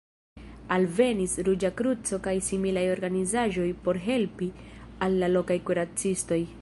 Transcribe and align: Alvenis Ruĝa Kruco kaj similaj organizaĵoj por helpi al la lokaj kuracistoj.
Alvenis 0.75 1.35
Ruĝa 1.49 1.69
Kruco 1.81 2.19
kaj 2.27 2.33
similaj 2.47 2.85
organizaĵoj 2.95 3.67
por 3.85 4.01
helpi 4.07 4.49
al 5.09 5.21
la 5.25 5.31
lokaj 5.39 5.59
kuracistoj. 5.69 6.45